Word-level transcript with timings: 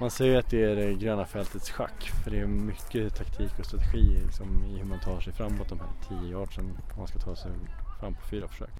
Man 0.00 0.10
säger 0.10 0.38
att 0.38 0.50
det 0.50 0.64
är 0.64 0.76
det 0.76 0.94
gröna 0.94 1.26
fältets 1.26 1.70
schack 1.70 2.10
för 2.24 2.30
det 2.30 2.38
är 2.38 2.46
mycket 2.46 3.16
taktik 3.16 3.58
och 3.58 3.66
strategi 3.66 4.20
liksom, 4.24 4.64
i 4.64 4.78
hur 4.78 4.84
man 4.84 5.00
tar 5.00 5.20
sig 5.20 5.32
framåt 5.32 5.68
de 5.68 5.80
här 5.80 5.92
tio 6.08 6.30
yardsen 6.30 6.64
om 6.64 6.98
man 6.98 7.08
ska 7.08 7.18
ta 7.18 7.36
sig 7.36 7.52
fram 8.00 8.14
på 8.14 8.20
fyra 8.30 8.48
försök. 8.48 8.70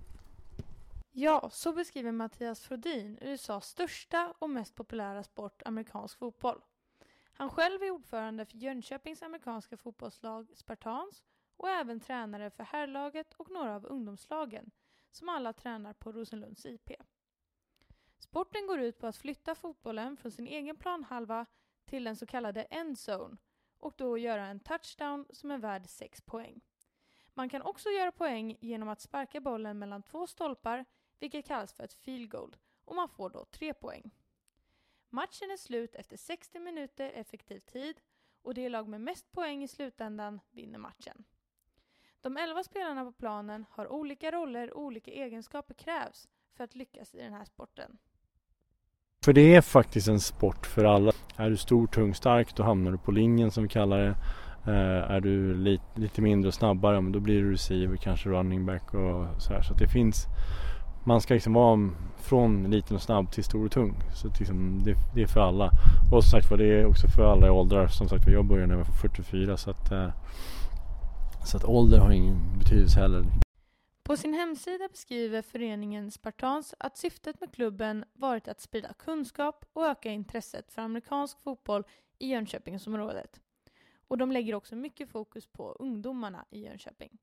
Ja, 1.13 1.49
så 1.53 1.73
beskriver 1.73 2.13
Mattias 2.13 2.61
Frodin 2.61 3.19
USAs 3.21 3.67
största 3.67 4.35
och 4.39 4.51
mest 4.51 4.75
populära 4.75 5.23
sport, 5.23 5.63
amerikansk 5.65 6.19
fotboll. 6.19 6.61
Han 7.33 7.51
själv 7.51 7.83
är 7.83 7.91
ordförande 7.91 8.47
för 8.47 8.57
Jönköpings 8.57 9.23
amerikanska 9.23 9.77
fotbollslag 9.77 10.47
Spartans 10.55 11.25
och 11.57 11.69
även 11.69 12.01
tränare 12.01 12.51
för 12.51 12.65
herrlaget 12.65 13.35
och 13.35 13.51
några 13.51 13.77
av 13.77 13.87
ungdomslagen, 13.87 14.71
som 15.11 15.29
alla 15.29 15.53
tränar 15.53 15.93
på 15.93 16.13
Rosenlunds 16.13 16.67
IP. 16.67 16.91
Sporten 18.31 18.67
går 18.67 18.81
ut 18.81 18.99
på 18.99 19.07
att 19.07 19.17
flytta 19.17 19.55
fotbollen 19.55 20.17
från 20.17 20.33
sin 20.33 20.47
egen 20.47 20.77
planhalva 20.77 21.47
till 21.85 22.05
den 22.05 22.17
så 22.17 22.27
kallade 22.27 22.63
endzone 22.63 23.37
och 23.79 23.95
då 23.97 24.19
göra 24.19 24.47
en 24.47 24.61
touchdown 24.61 25.27
som 25.31 25.51
är 25.51 25.59
värd 25.59 25.87
6 25.89 26.21
poäng. 26.21 26.61
Man 27.35 27.49
kan 27.49 27.63
också 27.63 27.89
göra 27.89 28.13
poäng 28.13 28.57
genom 28.61 28.89
att 28.89 29.01
sparka 29.01 29.41
bollen 29.41 29.79
mellan 29.79 30.03
två 30.03 30.27
stolpar, 30.27 30.85
vilket 31.19 31.47
kallas 31.47 31.73
för 31.73 31.85
ett 31.85 31.95
field 31.95 32.31
goal, 32.31 32.57
och 32.85 32.97
man 32.97 33.09
får 33.09 33.31
då 33.31 33.45
3 33.45 33.75
poäng. 33.75 34.11
Matchen 35.09 35.51
är 35.51 35.57
slut 35.57 35.95
efter 35.95 36.17
60 36.17 36.59
minuter 36.59 37.11
effektiv 37.15 37.61
tid 37.61 38.01
och 38.43 38.55
det 38.55 38.69
lag 38.69 38.89
med 38.89 39.01
mest 39.01 39.33
poäng 39.33 39.63
i 39.63 39.69
slutändan 39.69 40.41
vinner 40.51 40.79
matchen. 40.79 41.25
De 42.21 42.37
11 42.37 42.65
spelarna 42.65 43.05
på 43.05 43.13
planen 43.13 43.67
har 43.71 43.89
olika 43.89 44.31
roller 44.31 44.73
och 44.73 44.83
olika 44.83 45.11
egenskaper 45.11 45.75
krävs 45.75 46.29
för 46.53 46.65
att 46.65 46.75
lyckas 46.75 47.15
i 47.15 47.19
den 47.19 47.33
här 47.33 47.45
sporten. 47.45 47.99
För 49.25 49.33
det 49.33 49.55
är 49.55 49.61
faktiskt 49.61 50.09
en 50.09 50.21
sport 50.21 50.67
för 50.67 50.85
alla. 50.85 51.13
Är 51.37 51.51
du 51.51 51.57
stor, 51.57 51.87
tung, 51.87 52.15
stark 52.15 52.55
då 52.55 52.63
hamnar 52.63 52.91
du 52.91 52.99
på 52.99 53.13
linjen 53.13 53.51
som 53.51 53.63
vi 53.63 53.69
kallar 53.69 53.99
det. 53.99 54.15
Uh, 54.73 55.11
är 55.11 55.21
du 55.21 55.55
lite, 55.55 55.85
lite 55.95 56.23
mindre 56.23 56.49
och 56.49 56.55
snabbare, 56.55 57.01
men 57.01 57.13
då 57.13 57.21
blir 57.21 57.43
du 57.43 57.53
receiver, 57.53 57.97
kanske 57.97 58.29
running 58.29 58.67
back 58.67 58.95
och 58.95 59.43
så 59.43 59.53
här. 59.53 59.63
Så 59.63 59.75
det 59.75 59.89
finns, 59.89 60.27
man 61.05 61.21
ska 61.21 61.35
liksom 61.35 61.53
vara 61.53 61.91
från 62.17 62.71
liten 62.71 62.97
och 62.97 63.03
snabb 63.03 63.33
till 63.33 63.45
stor 63.45 63.65
och 63.65 63.73
tung. 63.73 63.95
Så 64.15 64.29
det, 64.29 64.39
liksom, 64.39 64.83
det, 64.85 64.95
det 65.15 65.23
är 65.23 65.27
för 65.27 65.41
alla. 65.41 65.71
Och 66.13 66.25
som 66.25 66.31
sagt 66.31 66.51
var, 66.51 66.59
det 66.59 66.81
är 66.81 66.87
också 66.87 67.09
för 67.09 67.33
alla 67.33 67.47
i 67.47 67.51
åldrar. 67.51 67.87
Som 67.87 68.09
sagt 68.09 68.27
var, 68.27 68.33
jag 68.33 68.45
började 68.45 68.67
när 68.67 68.75
jag 68.75 68.85
var 68.85 68.95
44 68.95 69.57
så 69.57 69.71
att, 69.71 69.93
uh, 69.93 70.09
så 71.45 71.57
att 71.57 71.65
ålder 71.65 71.99
har 71.99 72.11
ingen 72.11 72.59
betydelse 72.59 73.01
heller. 73.01 73.25
På 74.11 74.17
sin 74.17 74.35
hemsida 74.35 74.89
beskriver 74.89 75.43
föreningen 75.43 76.11
Spartans 76.11 76.75
att 76.79 76.97
syftet 76.97 77.41
med 77.41 77.55
klubben 77.55 78.05
varit 78.13 78.49
att 78.49 78.61
sprida 78.61 78.93
kunskap 78.93 79.65
och 79.73 79.87
öka 79.87 80.11
intresset 80.11 80.73
för 80.73 80.83
amerikansk 80.83 81.41
fotboll 81.41 81.85
i 82.19 82.29
Jönköpingsområdet. 82.29 83.41
Och 84.09 84.19
de 84.19 84.33
lägger 84.33 84.55
också 84.55 84.77
mycket 84.77 85.11
fokus 85.11 85.47
på 85.47 85.73
ungdomarna 85.73 86.45
i 86.51 86.65
Jönköping. 86.65 87.19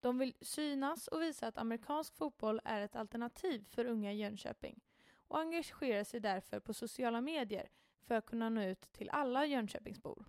De 0.00 0.18
vill 0.18 0.34
synas 0.40 1.08
och 1.08 1.22
visa 1.22 1.46
att 1.46 1.58
amerikansk 1.58 2.16
fotboll 2.16 2.60
är 2.64 2.80
ett 2.80 2.96
alternativ 2.96 3.64
för 3.68 3.84
unga 3.84 4.12
i 4.12 4.16
Jönköping 4.16 4.80
och 5.28 5.38
engagerar 5.38 6.04
sig 6.04 6.20
därför 6.20 6.60
på 6.60 6.74
sociala 6.74 7.20
medier 7.20 7.68
för 8.06 8.14
att 8.14 8.26
kunna 8.26 8.48
nå 8.48 8.62
ut 8.62 8.92
till 8.92 9.10
alla 9.10 9.46
Jönköpingsbor. 9.46 10.24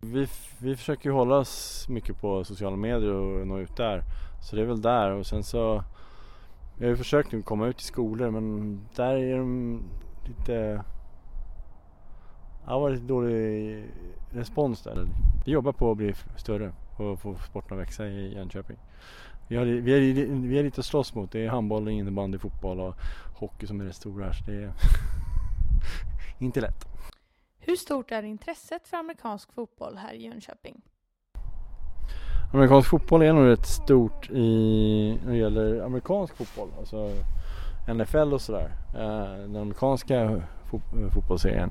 Vi, 0.00 0.28
vi 0.58 0.76
försöker 0.76 1.10
hålla 1.10 1.36
oss 1.36 1.86
mycket 1.88 2.20
på 2.20 2.44
sociala 2.44 2.76
medier 2.76 3.12
och 3.12 3.46
nå 3.46 3.58
ut 3.58 3.76
där. 3.76 4.02
Så 4.42 4.56
det 4.56 4.62
är 4.62 4.66
väl 4.66 4.82
där 4.82 5.10
och 5.10 5.26
sen 5.26 5.42
så 5.44 5.84
Vi 6.76 6.84
har 6.84 6.90
ju 6.90 6.96
försökt 6.96 7.44
komma 7.44 7.66
ut 7.66 7.80
i 7.80 7.84
skolor 7.84 8.30
men 8.30 8.80
där 8.96 9.16
är 9.16 9.38
de 9.38 9.82
lite 10.24 10.84
Ja, 12.66 12.74
det 12.74 12.80
har 12.80 12.90
lite 12.90 13.04
dålig 13.04 13.84
respons 14.30 14.82
där. 14.82 15.08
Vi 15.44 15.52
jobbar 15.52 15.72
på 15.72 15.90
att 15.90 15.96
bli 15.96 16.14
större 16.36 16.72
och 16.96 17.20
få 17.20 17.34
sporten 17.34 17.78
att 17.78 17.82
växa 17.82 18.06
i 18.06 18.34
Jönköping. 18.34 18.76
Vi 19.48 19.56
har, 19.56 19.64
vi, 19.64 19.94
är, 19.94 20.26
vi 20.26 20.58
är 20.58 20.62
lite 20.62 20.80
att 20.80 20.86
slåss 20.86 21.14
mot. 21.14 21.32
Det 21.32 21.44
är 21.44 21.48
handboll, 21.48 21.88
innebandy, 21.88 22.38
fotboll 22.38 22.80
och 22.80 22.94
hockey 23.34 23.66
som 23.66 23.80
är 23.80 23.84
det 23.84 23.92
stora 23.92 24.24
här. 24.24 24.32
Så 24.32 24.50
det 24.50 24.56
är 24.56 24.72
inte 26.38 26.60
lätt. 26.60 26.87
Hur 27.68 27.76
stort 27.76 28.12
är 28.12 28.22
intresset 28.22 28.88
för 28.88 28.96
amerikansk 28.96 29.52
fotboll 29.52 29.96
här 29.96 30.12
i 30.12 30.24
Jönköping? 30.24 30.80
Amerikansk 32.52 32.88
fotboll 32.88 33.22
är 33.22 33.32
nog 33.32 33.46
rätt 33.46 33.66
stort 33.66 34.30
i, 34.30 35.18
när 35.24 35.32
det 35.32 35.38
gäller 35.38 35.80
amerikansk 35.80 36.36
fotboll. 36.36 36.68
Alltså 36.78 37.10
NFL 37.94 38.34
och 38.34 38.40
sådär. 38.40 38.70
Eh, 38.94 39.42
den 39.42 39.56
amerikanska 39.56 40.42
fot 40.70 40.82
fotbollsserien. 41.14 41.70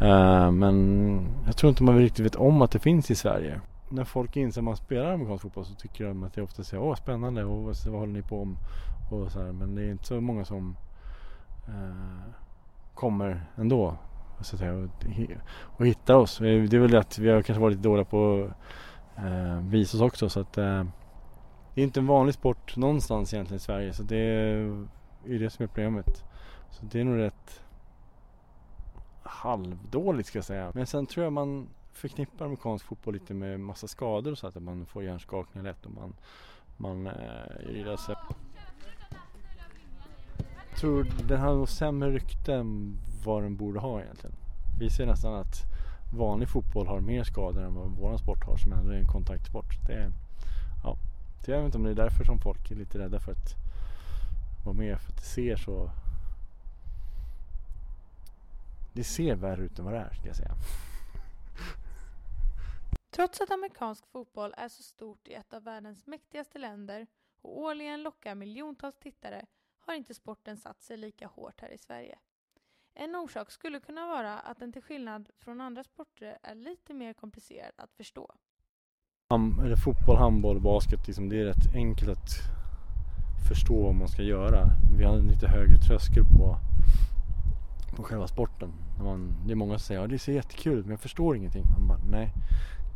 Eh, 0.00 0.50
men 0.50 1.26
jag 1.46 1.56
tror 1.56 1.70
inte 1.70 1.82
man 1.82 1.98
riktigt 1.98 2.26
vet 2.26 2.36
om 2.36 2.62
att 2.62 2.70
det 2.70 2.78
finns 2.78 3.10
i 3.10 3.14
Sverige. 3.14 3.60
När 3.88 4.04
folk 4.04 4.36
inser 4.36 4.60
att 4.60 4.64
man 4.64 4.76
spelar 4.76 5.12
amerikansk 5.12 5.42
fotboll 5.42 5.64
så 5.64 5.74
tycker 5.74 6.04
de 6.04 6.22
att 6.22 6.34
det 6.34 6.42
ofta 6.42 6.64
säger 6.64 6.82
åh 6.82 6.94
spännande 6.94 7.44
och 7.44 7.62
vad, 7.62 7.76
vad 7.86 8.00
håller 8.00 8.12
ni 8.12 8.22
på 8.22 8.42
om? 8.42 8.56
Och 9.10 9.32
så 9.32 9.42
här. 9.42 9.52
Men 9.52 9.74
det 9.74 9.82
är 9.82 9.90
inte 9.90 10.06
så 10.06 10.20
många 10.20 10.44
som 10.44 10.76
eh, 11.68 12.32
kommer 12.94 13.46
ändå 13.56 13.96
så 14.44 14.56
att 14.56 14.60
säga, 14.60 14.74
och, 14.74 14.88
och 15.62 15.86
hittar 15.86 16.14
oss. 16.14 16.40
Eh, 16.40 16.62
det 16.62 16.76
är 16.76 16.80
väl 16.80 16.90
det 16.90 16.98
att 16.98 17.18
vi 17.18 17.30
har 17.30 17.42
kanske 17.42 17.60
varit 17.60 17.76
lite 17.76 17.88
dåliga 17.88 18.04
på 18.04 18.50
att 19.14 19.24
eh, 19.24 19.60
visa 19.60 19.96
oss 19.96 20.02
också 20.02 20.28
så 20.28 20.40
att 20.40 20.58
eh, 20.58 20.84
det 21.74 21.80
är 21.80 21.84
inte 21.84 22.00
en 22.00 22.06
vanlig 22.06 22.34
sport 22.34 22.76
någonstans 22.76 23.34
egentligen 23.34 23.56
i 23.56 23.60
Sverige 23.60 23.92
så 23.92 24.02
det 24.02 24.16
är 24.16 24.86
ju 25.26 25.38
det 25.38 25.50
som 25.50 25.62
är 25.62 25.66
problemet. 25.66 26.24
Så 26.70 26.86
det 26.86 27.00
är 27.00 27.04
nog 27.04 27.18
rätt 27.18 27.62
halvdåligt 29.22 30.28
ska 30.28 30.38
jag 30.38 30.44
säga. 30.44 30.72
Men 30.74 30.86
sen 30.86 31.06
tror 31.06 31.24
jag 31.24 31.32
man 31.32 31.68
förknippar 31.92 32.44
amerikansk 32.44 32.84
fotboll 32.84 33.14
lite 33.14 33.34
med 33.34 33.60
massa 33.60 33.88
skador 33.88 34.32
och 34.32 34.38
så 34.38 34.46
att 34.46 34.62
man 34.62 34.86
får 34.86 35.04
hjärnskakningar 35.04 35.64
lätt 35.64 35.86
och 35.86 35.92
man, 35.92 36.14
man 36.76 37.06
eh, 37.06 37.74
gillar 37.74 37.96
sig. 37.96 38.14
Jag 40.70 40.78
tror 40.78 41.06
den 41.28 41.40
har 41.40 41.54
nog 41.54 41.68
sämre 41.68 42.10
rykte 42.10 42.54
än 42.54 42.98
vad 43.24 43.42
den 43.42 43.56
borde 43.56 43.80
ha 43.80 44.00
egentligen. 44.00 44.36
Vi 44.78 44.90
ser 44.90 45.06
nästan 45.06 45.34
att 45.34 45.62
vanlig 46.12 46.48
fotboll 46.48 46.86
har 46.86 47.00
mer 47.00 47.24
skador 47.24 47.62
än 47.62 47.74
vad 47.74 47.90
vår 47.90 48.16
sport 48.16 48.44
har 48.44 48.56
som 48.56 48.72
ändå 48.72 48.90
är 48.90 48.96
en 48.96 49.06
kontaktsport. 49.06 49.86
Det 49.86 49.92
är, 49.92 50.12
ja, 50.84 50.96
jag 51.46 51.56
vet 51.56 51.64
inte 51.64 51.78
om 51.78 51.84
det 51.84 51.90
är 51.90 51.94
därför 51.94 52.24
som 52.24 52.40
folk 52.40 52.70
är 52.70 52.74
lite 52.74 52.98
rädda 52.98 53.20
för 53.20 53.32
att 53.32 53.54
vara 54.64 54.76
med 54.76 55.00
för 55.00 55.12
att 55.12 55.16
det 55.16 55.22
ser 55.22 55.56
så 55.56 55.90
det 58.92 59.04
ser 59.04 59.34
värre 59.34 59.62
ut 59.62 59.78
än 59.78 59.84
vad 59.84 59.94
det 59.94 60.00
är 60.00 60.14
ska 60.14 60.26
jag 60.26 60.36
säga. 60.36 60.54
Trots 63.10 63.40
att 63.40 63.50
amerikansk 63.50 64.06
fotboll 64.06 64.54
är 64.56 64.68
så 64.68 64.82
stort 64.82 65.28
i 65.28 65.34
ett 65.34 65.52
av 65.52 65.62
världens 65.62 66.06
mäktigaste 66.06 66.58
länder 66.58 67.06
och 67.42 67.58
årligen 67.58 68.02
lockar 68.02 68.34
miljontals 68.34 68.98
tittare 68.98 69.46
har 69.78 69.94
inte 69.94 70.14
sporten 70.14 70.56
satt 70.56 70.82
sig 70.82 70.96
lika 70.96 71.26
hårt 71.26 71.60
här 71.60 71.68
i 71.68 71.78
Sverige. 71.78 72.18
En 72.94 73.16
orsak 73.16 73.50
skulle 73.50 73.80
kunna 73.80 74.06
vara 74.06 74.38
att 74.38 74.58
den 74.58 74.72
till 74.72 74.82
skillnad 74.82 75.28
från 75.38 75.60
andra 75.60 75.84
sporter 75.84 76.38
är 76.42 76.54
lite 76.54 76.94
mer 76.94 77.12
komplicerad 77.12 77.72
att 77.76 77.92
förstå. 77.92 78.34
Eller 79.64 79.76
fotboll, 79.76 80.16
handboll, 80.16 80.60
basket, 80.60 81.06
liksom, 81.06 81.28
det 81.28 81.40
är 81.40 81.44
rätt 81.44 81.74
enkelt 81.74 82.10
att 82.10 82.30
förstå 83.48 83.82
vad 83.82 83.94
man 83.94 84.08
ska 84.08 84.22
göra. 84.22 84.64
Vi 84.98 85.04
har 85.04 85.16
en 85.16 85.26
lite 85.26 85.48
högre 85.48 85.78
tröskel 85.78 86.24
på, 86.24 86.56
på 87.96 88.02
själva 88.02 88.26
sporten. 88.26 88.72
Man, 89.02 89.46
det 89.46 89.52
är 89.52 89.56
många 89.56 89.78
som 89.78 89.86
säger 89.86 90.00
att 90.00 90.04
ja, 90.04 90.12
det 90.12 90.18
ser 90.18 90.32
jättekul 90.32 90.82
men 90.82 90.90
jag 90.90 91.00
förstår 91.00 91.36
ingenting. 91.36 91.64
Man 91.78 91.88
bara, 91.88 91.98
nej, 92.10 92.32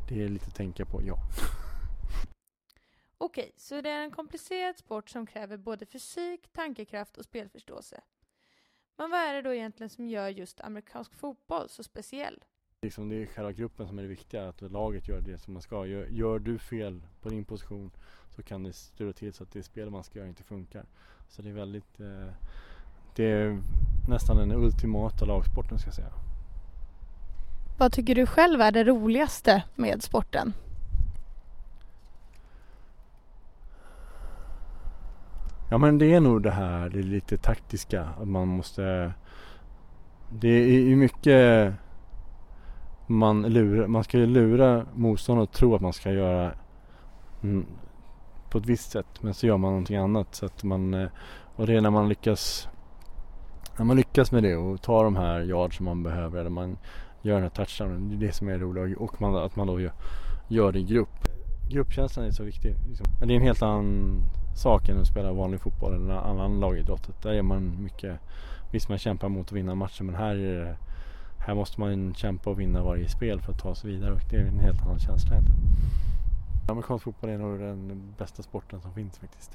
det 0.08 0.22
är 0.22 0.28
lite 0.28 0.46
att 0.46 0.54
tänka 0.54 0.84
på, 0.84 1.02
ja. 1.02 1.18
Okej, 3.18 3.52
så 3.56 3.80
det 3.80 3.90
är 3.90 4.02
en 4.02 4.10
komplicerad 4.10 4.78
sport 4.78 5.10
som 5.10 5.26
kräver 5.26 5.56
både 5.56 5.86
fysik, 5.86 6.48
tankekraft 6.52 7.16
och 7.16 7.24
spelförståelse. 7.24 8.00
Men 8.98 9.10
vad 9.10 9.20
är 9.20 9.34
det 9.34 9.42
då 9.42 9.54
egentligen 9.54 9.90
som 9.90 10.08
gör 10.08 10.28
just 10.28 10.60
amerikansk 10.60 11.14
fotboll 11.14 11.68
så 11.68 11.82
speciell? 11.82 12.44
Liksom 12.82 13.08
det 13.08 13.22
är 13.22 13.26
själva 13.26 13.52
gruppen 13.52 13.88
som 13.88 13.98
är 13.98 14.02
det 14.02 14.08
viktiga, 14.08 14.48
att 14.48 14.60
laget 14.60 15.08
gör 15.08 15.20
det 15.20 15.38
som 15.38 15.52
man 15.52 15.62
ska. 15.62 15.86
Gör, 15.86 16.06
gör 16.06 16.38
du 16.38 16.58
fel 16.58 17.02
på 17.22 17.28
din 17.28 17.44
position 17.44 17.90
så 18.36 18.42
kan 18.42 18.62
det 18.62 18.72
styra 18.72 19.12
till 19.12 19.32
så 19.32 19.42
att 19.42 19.52
det 19.52 19.62
spel 19.62 19.90
man 19.90 20.04
ska 20.04 20.18
göra 20.18 20.28
inte 20.28 20.42
funkar. 20.42 20.84
Så 21.28 21.42
det 21.42 21.48
är 21.48 21.52
väldigt, 21.52 22.00
eh, 22.00 22.32
det 23.16 23.24
är 23.24 23.58
nästan 24.08 24.36
den 24.36 24.52
ultimata 24.52 25.24
lagsporten 25.24 25.78
ska 25.78 25.88
jag 25.88 25.94
säga. 25.94 26.12
Vad 27.78 27.92
tycker 27.92 28.14
du 28.14 28.26
själv 28.26 28.60
är 28.60 28.72
det 28.72 28.84
roligaste 28.84 29.64
med 29.74 30.02
sporten? 30.02 30.52
Ja 35.70 35.78
men 35.78 35.98
det 35.98 36.14
är 36.14 36.20
nog 36.20 36.42
det 36.42 36.50
här, 36.50 36.88
det 36.88 37.02
lite 37.02 37.38
taktiska. 37.38 38.08
Att 38.20 38.28
man 38.28 38.48
måste... 38.48 39.12
Det 40.30 40.48
är 40.48 40.80
ju 40.80 40.96
mycket 40.96 41.74
man 43.06 43.42
lurar, 43.42 43.86
man 43.86 44.04
ska 44.04 44.18
ju 44.18 44.26
lura 44.26 44.86
motståndaren 44.94 45.44
att 45.44 45.52
tro 45.52 45.74
att 45.74 45.80
man 45.80 45.92
ska 45.92 46.12
göra 46.12 46.52
mm, 47.42 47.66
på 48.50 48.58
ett 48.58 48.66
visst 48.66 48.90
sätt 48.90 49.22
men 49.22 49.34
så 49.34 49.46
gör 49.46 49.56
man 49.56 49.70
någonting 49.70 49.96
annat 49.96 50.34
så 50.34 50.46
att 50.46 50.64
man 50.64 50.94
eh, 50.94 51.08
och 51.56 51.66
det 51.66 51.74
är 51.74 51.80
när 51.80 51.90
man 51.90 52.08
lyckas 52.08 52.68
när 53.78 53.84
man 53.84 53.96
lyckas 53.96 54.32
med 54.32 54.42
det 54.42 54.56
och 54.56 54.82
tar 54.82 55.04
de 55.04 55.16
här 55.16 55.40
yard 55.40 55.76
som 55.76 55.84
man 55.84 56.02
behöver 56.02 56.40
eller 56.40 56.50
man 56.50 56.78
gör 57.22 57.34
den 57.34 57.42
här 57.42 57.50
touchdownen. 57.50 58.08
Det 58.08 58.14
är 58.14 58.28
det 58.28 58.32
som 58.32 58.48
är 58.48 58.58
roligt 58.58 58.98
och 58.98 59.20
man, 59.20 59.36
att 59.36 59.56
man 59.56 59.66
då 59.66 59.80
gör, 59.80 59.92
gör 60.48 60.72
det 60.72 60.78
i 60.78 60.84
grupp. 60.84 61.28
Gruppkänslan 61.70 62.26
är 62.26 62.30
så 62.30 62.44
viktig. 62.44 62.74
Liksom. 62.88 63.06
Men 63.18 63.28
det 63.28 63.34
är 63.34 63.36
en 63.36 63.42
helt 63.42 63.62
annan 63.62 64.20
sak 64.58 64.88
än 64.88 65.00
att 65.00 65.06
spela 65.06 65.32
vanlig 65.32 65.60
fotboll 65.60 65.94
eller 65.94 66.14
annan 66.14 66.60
lagidrott. 66.60 67.22
Där 67.22 67.32
är 67.32 67.42
man 67.42 67.82
mycket, 67.82 68.20
visst 68.70 68.88
man 68.88 68.98
kämpar 68.98 69.28
mot 69.28 69.46
att 69.46 69.52
vinna 69.52 69.74
matchen 69.74 70.06
men 70.06 70.14
här 70.14 70.36
är 70.36 70.64
det, 70.64 70.76
här 71.38 71.54
måste 71.54 71.80
man 71.80 72.14
kämpa 72.14 72.50
och 72.50 72.60
vinna 72.60 72.82
varje 72.82 73.08
spel 73.08 73.40
för 73.40 73.52
att 73.52 73.58
ta 73.58 73.74
sig 73.74 73.90
vidare 73.90 74.12
och 74.12 74.20
det 74.30 74.36
är 74.36 74.46
en 74.46 74.58
helt 74.58 74.82
annan 74.82 74.98
känsla 74.98 75.30
egentligen. 75.30 75.60
Amerikansk 76.68 77.04
fotboll 77.04 77.30
är 77.30 77.38
nog 77.38 77.58
den 77.58 78.14
bästa 78.18 78.42
sporten 78.42 78.80
som 78.80 78.92
finns 78.94 79.18
faktiskt. 79.18 79.50